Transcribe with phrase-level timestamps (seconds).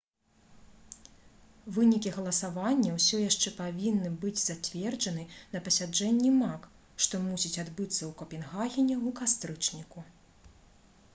[1.73, 6.65] вынікі галасавання ўсё яшчэ павінны быць зацверджаны на пасяджэнні мак
[7.07, 10.07] што мусіць адбыцца ў капенгагене ў кастрычніку